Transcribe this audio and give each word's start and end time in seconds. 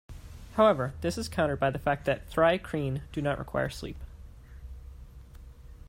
However, 0.55 0.95
this 1.01 1.15
is 1.15 1.29
countered 1.29 1.59
by 1.59 1.69
the 1.69 1.77
fact 1.77 2.05
that 2.05 2.27
thri-kreen 2.27 3.03
do 3.11 3.21
not 3.21 3.37
require 3.37 3.69
sleep. 3.69 3.97